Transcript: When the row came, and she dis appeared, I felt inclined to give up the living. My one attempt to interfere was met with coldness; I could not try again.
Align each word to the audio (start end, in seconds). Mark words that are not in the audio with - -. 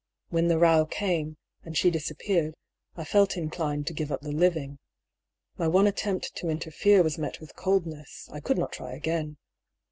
When 0.29 0.47
the 0.47 0.57
row 0.57 0.87
came, 0.87 1.37
and 1.63 1.77
she 1.77 1.91
dis 1.91 2.09
appeared, 2.09 2.55
I 2.95 3.03
felt 3.03 3.37
inclined 3.37 3.85
to 3.85 3.93
give 3.93 4.11
up 4.11 4.21
the 4.21 4.31
living. 4.31 4.79
My 5.59 5.67
one 5.67 5.85
attempt 5.85 6.35
to 6.37 6.49
interfere 6.49 7.03
was 7.03 7.19
met 7.19 7.39
with 7.39 7.55
coldness; 7.55 8.27
I 8.33 8.39
could 8.39 8.57
not 8.57 8.71
try 8.73 8.93
again. 8.93 9.37